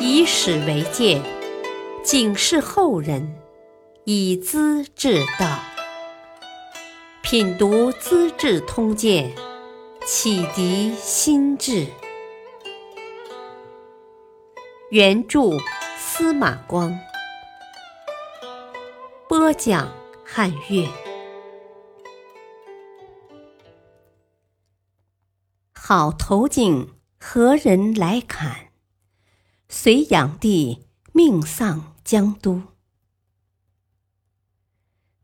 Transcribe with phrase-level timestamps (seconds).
[0.00, 1.22] 以史为鉴，
[2.02, 3.36] 警示后人，
[4.04, 5.58] 以资治道。
[7.22, 9.30] 品读《资治通鉴》，
[10.06, 11.86] 启迪心智。
[14.90, 15.58] 原著
[15.98, 16.98] 司马光，
[19.28, 19.92] 播讲
[20.24, 20.88] 汉乐。
[25.74, 28.67] 好头颈，何人来砍？
[29.70, 32.62] 隋炀帝命丧江都。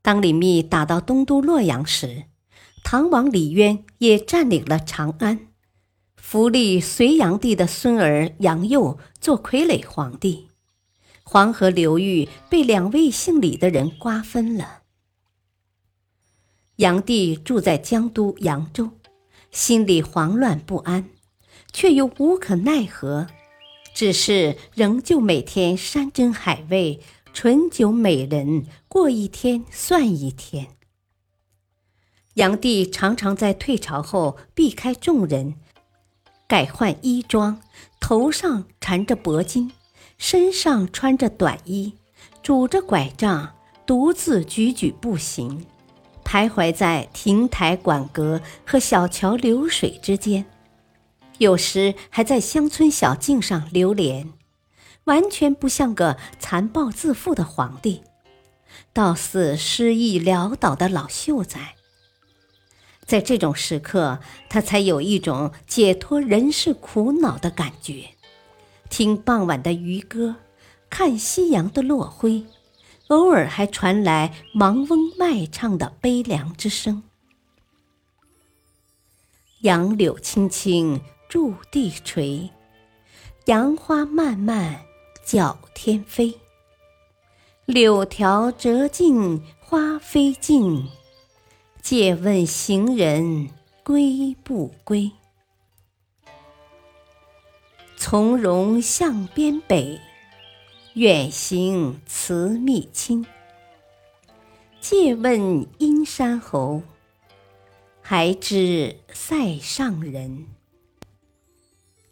[0.02, 2.24] 当李密打到东都洛阳时，
[2.83, 5.48] 唐王李渊也占领了长安。
[6.14, 10.50] 扶立隋炀帝的孙儿杨佑做傀儡皇帝，
[11.22, 14.83] 黄河流域被两位姓李的人瓜分了。
[16.77, 18.91] 炀帝住在江都扬州，
[19.50, 21.08] 心里慌乱不安，
[21.72, 23.28] 却又无可奈何，
[23.95, 27.00] 只是仍旧每天山珍海味、
[27.33, 30.67] 醇酒美人，过一天算一天。
[32.34, 35.55] 炀帝常常在退朝后避开众人。
[36.48, 37.61] 改换衣装，
[38.01, 39.70] 头上缠着脖巾，
[40.19, 41.95] 身上穿着短衣，
[42.42, 43.55] 拄着拐杖，
[43.86, 45.64] 独自踽踽步行，
[46.25, 50.45] 徘徊在亭台馆阁和小桥流水之间，
[51.38, 54.32] 有时还在乡村小径上流连，
[55.04, 58.02] 完全不像个残暴自负的皇帝，
[58.92, 61.74] 倒似失意潦倒的老秀才。
[63.05, 68.10] 在这种时刻，他才有一种解脱人世苦恼的感觉。
[68.88, 70.36] 听傍晚的渔歌，
[70.88, 72.46] 看夕阳的落晖，
[73.08, 77.02] 偶尔还传来盲翁卖唱的悲凉之声。
[79.60, 81.00] 杨柳青青
[81.34, 82.48] 驻地垂，
[83.46, 84.80] 杨花漫漫
[85.24, 86.32] 搅天飞。
[87.64, 90.89] 柳条折尽花飞尽。
[91.83, 93.50] 借问行人
[93.83, 95.11] 归不归？
[97.96, 100.00] 从容向边北，
[100.92, 103.27] 远行辞密亲。
[104.80, 106.80] 借问阴山侯，
[108.00, 110.46] 还知塞上人？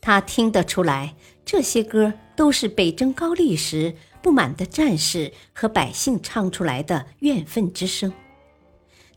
[0.03, 1.15] 他听得出来，
[1.45, 8.13] 这些歌都是北征高丽时不满的战士和百姓唱出来的怨愤之声。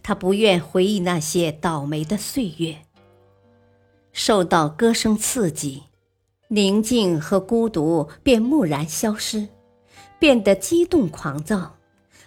[0.04, 2.78] 他不愿回忆那些倒霉的岁月，
[4.14, 5.86] 受到歌声刺激，
[6.50, 9.48] 宁静和孤独便蓦然消失，
[10.20, 11.78] 变得激动狂躁，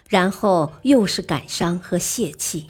[0.09, 2.67] 然后又是感伤和泄气。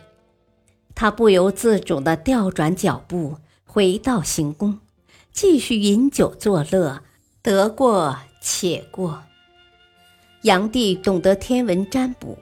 [0.93, 4.79] 他不由自主地调转脚步，回到行宫，
[5.31, 7.01] 继续饮酒作乐，
[7.41, 9.23] 得过且过。
[10.41, 12.37] 炀帝懂得天文占卜。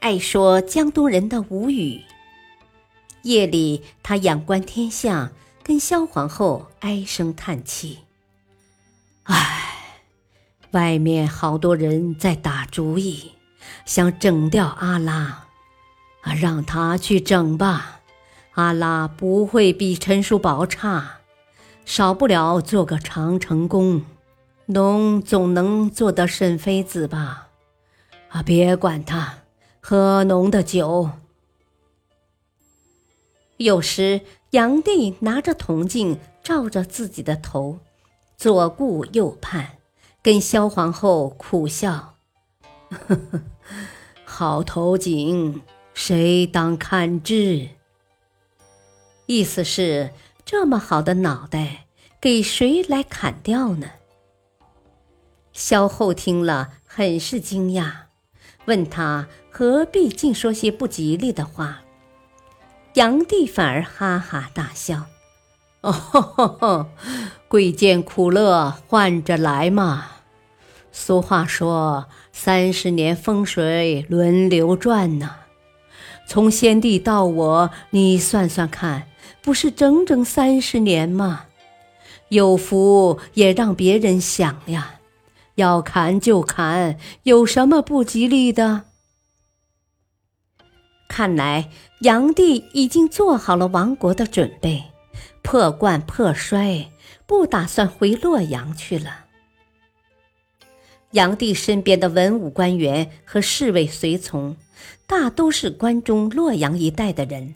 [0.00, 2.00] 爱说江东人的无语。
[3.22, 5.30] 夜里，他仰观天象，
[5.62, 7.98] 跟萧皇后唉声叹气
[9.24, 10.00] ：“唉，
[10.72, 13.32] 外面好多人在打主意，
[13.84, 15.46] 想整掉阿拉，
[16.22, 18.00] 啊，让他去整吧。
[18.54, 21.20] 阿拉不会比陈叔宝差，
[21.84, 24.02] 少不了做个长城公。
[24.66, 27.48] 侬总能做得沈妃子吧？
[28.28, 29.38] 啊，别管他。”
[29.84, 31.10] 喝侬的酒。
[33.56, 34.20] 有时，
[34.50, 37.80] 炀帝拿着铜镜照着自己的头，
[38.36, 39.78] 左顾右盼，
[40.22, 42.14] 跟萧皇后苦笑
[42.90, 43.40] ：“呵呵，
[44.24, 45.60] 好头颈，
[45.94, 47.70] 谁当堪治？”
[49.26, 50.12] 意思是
[50.52, 51.86] 这么好的脑袋，
[52.20, 53.86] 给谁来砍掉呢？
[55.54, 57.90] 萧后听了，很是惊讶。
[58.66, 61.80] 问他何必净说些不吉利的话，
[62.92, 65.06] 炀帝反而哈哈大笑
[65.80, 66.90] ：“哦，
[67.48, 70.08] 贵贱苦乐换着来嘛。
[70.92, 75.36] 俗话说，三十年风水轮流转呐。
[76.26, 79.08] 从先帝到我，你算算看，
[79.40, 81.46] 不是整整三十年吗？
[82.28, 84.94] 有福也让别人享呀。”
[85.56, 88.84] 要砍就砍，有什么不吉利的？
[91.06, 91.68] 看来
[92.00, 94.84] 炀帝已经做好了亡国的准备，
[95.42, 96.90] 破罐破摔，
[97.26, 99.26] 不打算回洛阳去了。
[101.10, 104.56] 炀帝身边的文武官员和侍卫随从，
[105.06, 107.54] 大都是关中洛阳一带的人，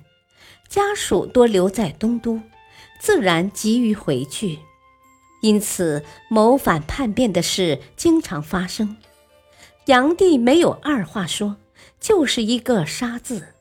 [0.69, 2.41] 家属多留在东都，
[2.99, 4.59] 自然急于回去。
[5.43, 8.97] 因此谋反叛变的事经常发生。
[9.85, 11.57] 炀帝没有二话说，
[12.01, 13.55] 就是一个杀字。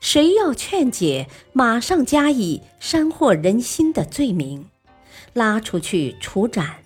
[0.00, 4.68] 谁要劝解，马上加以煽惑人心的罪名，
[5.32, 6.84] 拉出去处斩。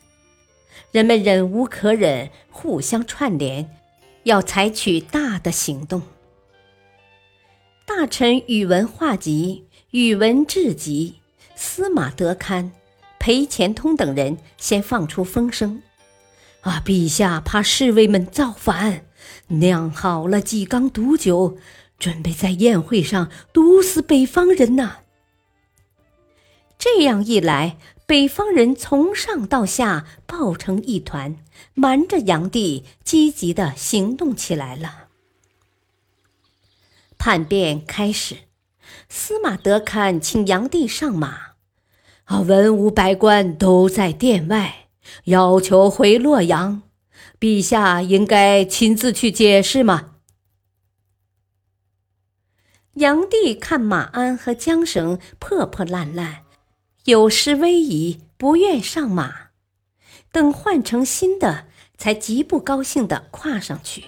[0.92, 3.68] 人们忍无可忍，互相串联，
[4.22, 6.02] 要采取大的行动。
[7.92, 11.16] 大臣宇文化及、宇文智及、
[11.56, 12.70] 司马德堪、
[13.18, 15.82] 裴虔通等人先放出风声
[16.62, 19.04] ：“啊，陛下怕侍卫们造反，
[19.48, 21.58] 酿好了几缸毒酒。”
[21.98, 24.98] 准备在宴会上毒死北方人呐！
[26.78, 27.76] 这样一来，
[28.06, 31.36] 北方人从上到下抱成一团，
[31.74, 35.08] 瞒着炀帝，积极的行动起来了。
[37.20, 38.38] 叛变开始，
[39.10, 41.52] 司马德堪请炀帝上马，
[42.24, 44.88] 啊，文武百官都在殿外，
[45.24, 46.80] 要求回洛阳，
[47.38, 50.14] 陛下应该亲自去解释吗？
[52.94, 56.44] 炀帝看马鞍和缰绳破破烂烂，
[57.04, 59.50] 有失威仪，不愿上马。
[60.32, 61.66] 等换成新的，
[61.98, 64.04] 才极不高兴地跨上去。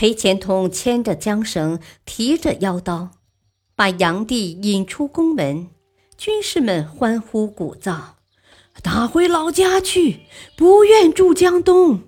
[0.00, 3.10] 裴虔通牵着缰绳，提着腰刀，
[3.76, 5.68] 把炀帝引出宫门。
[6.16, 8.14] 军士们欢呼鼓噪
[8.82, 10.20] ：“打回老家去，
[10.56, 12.04] 不愿住江东。”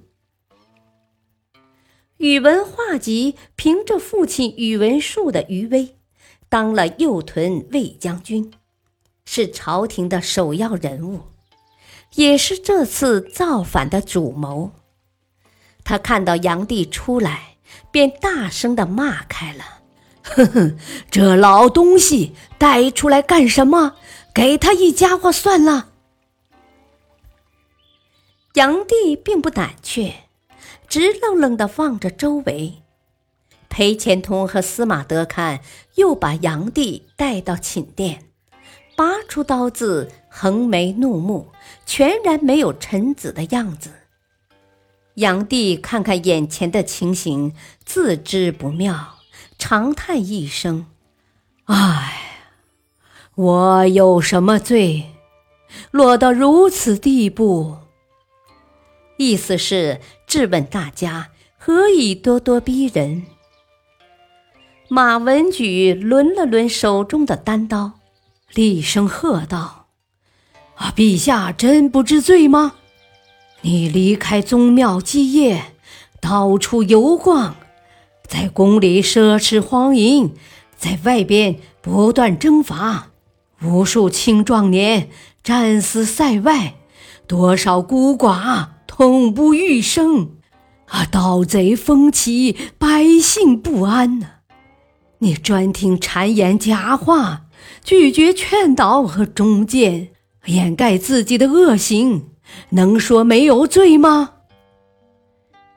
[2.17, 5.95] 宇文化及凭着父亲宇文述的余威，
[6.49, 8.51] 当了右屯卫将军，
[9.27, 11.21] 是朝廷的首要人物，
[12.15, 14.71] 也是这次造反的主谋。
[15.85, 17.52] 他看到炀帝出来，
[17.91, 19.65] 便大声的骂开了
[20.23, 20.79] ：“哼哼，
[21.11, 23.95] 这老东西带出来干什么？
[24.35, 25.89] 给他一家伙算了。”
[28.55, 30.15] 炀帝并不胆怯。
[30.89, 32.83] 直愣愣地望着周围，
[33.71, 35.61] 裴虔通和司马德看
[35.95, 38.25] 又把炀帝带到寝殿，
[38.95, 41.51] 拔出刀子，横眉怒目，
[41.87, 43.91] 全然没有臣子的样子。
[45.15, 47.55] 炀帝看看眼前的情形，
[47.85, 49.19] 自知不妙，
[49.59, 50.87] 长叹一声
[51.67, 52.49] ：“唉，
[53.35, 55.11] 我有什么罪，
[55.91, 57.77] 落到如此地步？”
[59.19, 63.25] 意思是质问大家何以咄咄逼人。
[64.89, 67.93] 马文举抡了抡手中的单刀，
[68.55, 69.89] 厉声喝道
[70.77, 72.77] ：“啊，陛下真不知罪吗？
[73.63, 75.63] 你离开宗庙基业，
[76.21, 77.57] 到处游逛，
[78.29, 80.33] 在宫里奢侈荒淫，
[80.77, 83.09] 在外边不断征伐，
[83.63, 85.09] 无数青壮年
[85.43, 86.75] 战死塞外，
[87.27, 90.33] 多少孤寡。”痛不欲生，
[90.89, 91.07] 啊！
[91.07, 94.27] 盗贼风起，百姓不安呐！
[95.21, 97.47] 你专听谗言假话，
[97.83, 100.11] 拒绝劝导和忠谏，
[100.45, 102.27] 掩盖自己的恶行，
[102.71, 104.35] 能说没有罪吗？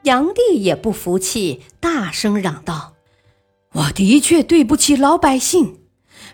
[0.02, 2.94] 炀帝也不服气，大声嚷道
[3.72, 5.80] ：“我的确对不起老百姓。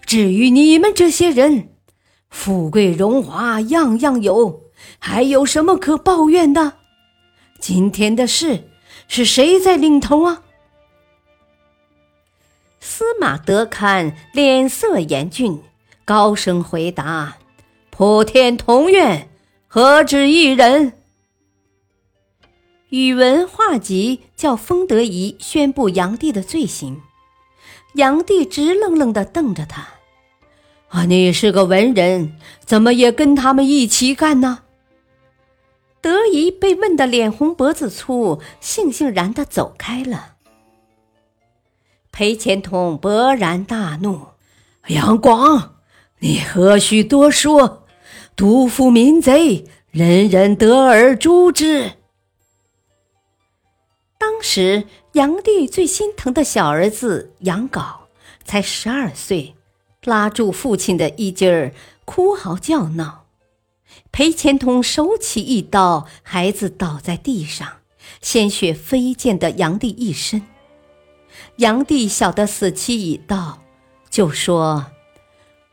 [0.05, 1.71] 至于你们这些人，
[2.29, 4.61] 富贵荣华样样有。”
[4.99, 6.73] 还有什么可抱怨的？
[7.61, 8.69] 今天的事
[9.07, 10.43] 是谁在领头啊？
[12.81, 15.61] 司马德堪脸色严峻，
[16.05, 17.37] 高声回答
[17.91, 19.29] ：“普天同愿，
[19.75, 20.93] 何止一人？”
[22.93, 27.01] 宇文化及叫封德仪宣布炀帝的罪行，
[27.95, 29.89] 炀帝直愣愣地瞪着他
[30.93, 32.37] ：“啊，你是个文人，
[32.67, 34.59] 怎么也跟他们一起干呢？”
[36.03, 40.35] 德仪被问得脸红脖子粗，悻悻然的走开了。
[42.11, 44.21] 裴虔通勃然大怒
[44.89, 45.77] ：“杨广，
[46.19, 47.82] 你何须多说？
[48.35, 51.93] 督抚民贼，人人得而诛之。”
[54.19, 57.97] 当时炀帝最心疼的小儿子杨镐
[58.45, 59.55] 才十二岁，
[60.05, 61.75] 拉住父亲的衣襟儿，
[62.05, 63.25] 哭嚎叫闹。
[64.11, 67.69] 裴虔通手起一刀，孩子倒在地上，
[68.21, 70.43] 鲜血飞溅的炀帝一身。
[71.57, 73.63] 炀帝晓得死期已到，
[74.09, 74.87] 就说：“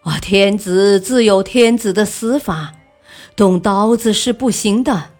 [0.01, 2.75] 啊，天子自有天子的死法，
[3.35, 5.11] 动刀子是不行的，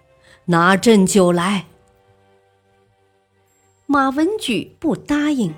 [0.46, 1.66] 拿鸩酒来。”
[3.86, 5.54] 马文举不答应，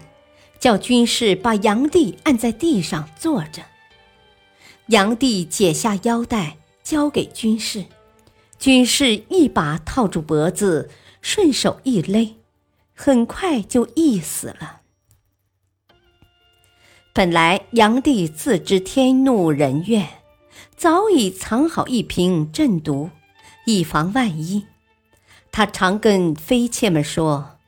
[0.58, 3.62] 叫军士把杨帝按在地上坐着。
[4.86, 6.58] 杨帝解下腰带。
[6.84, 7.84] 交给军士，
[8.58, 12.34] 军士一把套住脖子，顺手一勒，
[12.92, 14.81] 很快就缢死了。
[17.14, 20.08] 本来炀帝自知天怒人怨，
[20.76, 23.10] 早已藏好一瓶鸩毒，
[23.66, 24.64] 以防万一。
[25.50, 27.58] 他常跟妃妾们说：“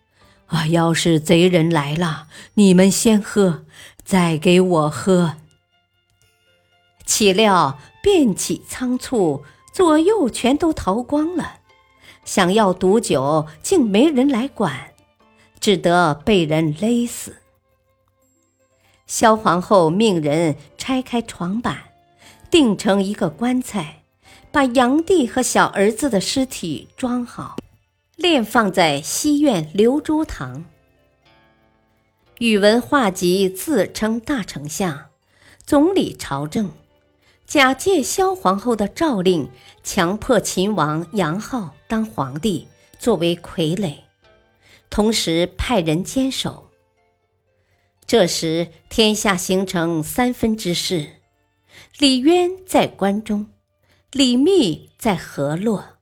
[0.48, 3.66] 啊，要是贼人来了，你们先喝，
[4.02, 5.36] 再给我喝。”
[7.04, 11.56] 岂料变起仓促，左右全都逃光了。
[12.24, 14.94] 想要毒酒，竟没人来管，
[15.60, 17.36] 只得被人勒死。
[19.06, 21.78] 萧皇后命人拆开床板，
[22.50, 24.02] 钉成一个棺材，
[24.50, 27.56] 把炀帝和小儿子的尸体装好，
[28.18, 30.64] 殓放在西苑流珠堂。
[32.38, 35.06] 宇文化及自称大丞相，
[35.64, 36.70] 总理朝政，
[37.46, 39.48] 假借萧皇后的诏令，
[39.82, 42.66] 强迫秦王杨浩当皇帝，
[42.98, 43.96] 作为傀儡，
[44.88, 46.70] 同时派人坚守。
[48.06, 51.22] 这时，天下形成三分之势：
[51.98, 53.50] 李渊在关中，
[54.12, 55.98] 李密在河洛，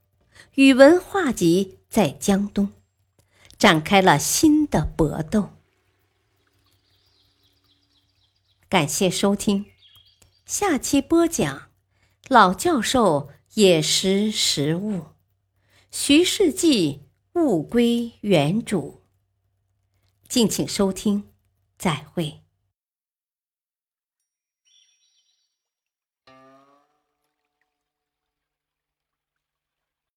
[0.57, 2.73] 宇文化及在江东，
[3.57, 5.51] 展开了新的搏斗。
[8.69, 9.67] 感谢收听，
[10.45, 11.71] 下期播讲
[12.29, 15.05] 老教授也识时务，
[15.91, 17.03] 徐世绩
[17.35, 19.03] 物归原主。
[20.29, 21.32] 敬请收听。
[21.83, 22.42] 再会。